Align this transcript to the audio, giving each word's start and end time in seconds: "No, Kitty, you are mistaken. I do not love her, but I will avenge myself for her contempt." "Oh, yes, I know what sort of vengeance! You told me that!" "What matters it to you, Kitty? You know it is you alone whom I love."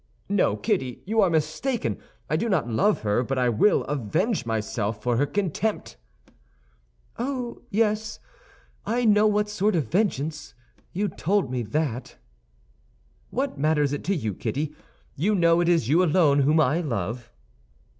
"No, 0.29 0.57
Kitty, 0.57 1.03
you 1.05 1.21
are 1.21 1.29
mistaken. 1.29 1.99
I 2.27 2.35
do 2.35 2.49
not 2.49 2.67
love 2.67 3.01
her, 3.03 3.21
but 3.21 3.37
I 3.37 3.49
will 3.49 3.83
avenge 3.83 4.47
myself 4.47 4.99
for 5.03 5.17
her 5.17 5.27
contempt." 5.27 5.95
"Oh, 7.19 7.61
yes, 7.69 8.17
I 8.83 9.05
know 9.05 9.27
what 9.27 9.47
sort 9.47 9.75
of 9.75 9.91
vengeance! 9.91 10.55
You 10.91 11.07
told 11.07 11.51
me 11.51 11.61
that!" 11.61 12.17
"What 13.29 13.59
matters 13.59 13.93
it 13.93 14.03
to 14.05 14.15
you, 14.15 14.33
Kitty? 14.33 14.73
You 15.15 15.35
know 15.35 15.59
it 15.61 15.69
is 15.69 15.87
you 15.87 16.01
alone 16.03 16.39
whom 16.39 16.59
I 16.59 16.79
love." 16.81 17.31